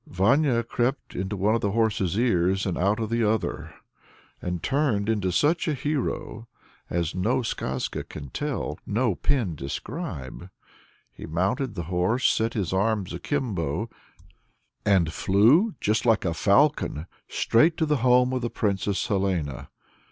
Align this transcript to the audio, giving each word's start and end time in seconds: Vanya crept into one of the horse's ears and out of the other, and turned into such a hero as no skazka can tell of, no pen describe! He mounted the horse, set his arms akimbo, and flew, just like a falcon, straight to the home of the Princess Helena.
Vanya 0.07 0.63
crept 0.63 1.13
into 1.13 1.35
one 1.37 1.53
of 1.53 1.61
the 1.61 1.73
horse's 1.73 2.17
ears 2.17 2.65
and 2.65 2.75
out 2.75 2.99
of 2.99 3.11
the 3.11 3.23
other, 3.23 3.71
and 4.41 4.63
turned 4.63 5.07
into 5.07 5.31
such 5.31 5.67
a 5.67 5.75
hero 5.75 6.47
as 6.89 7.13
no 7.13 7.43
skazka 7.43 8.03
can 8.03 8.31
tell 8.31 8.71
of, 8.71 8.79
no 8.87 9.13
pen 9.13 9.53
describe! 9.53 10.49
He 11.13 11.27
mounted 11.27 11.75
the 11.75 11.83
horse, 11.83 12.25
set 12.27 12.55
his 12.55 12.73
arms 12.73 13.13
akimbo, 13.13 13.91
and 14.87 15.13
flew, 15.13 15.75
just 15.79 16.03
like 16.03 16.25
a 16.25 16.33
falcon, 16.33 17.05
straight 17.27 17.77
to 17.77 17.85
the 17.85 17.97
home 17.97 18.33
of 18.33 18.41
the 18.41 18.49
Princess 18.49 19.05
Helena. 19.05 19.69